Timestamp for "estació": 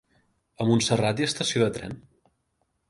1.33-1.65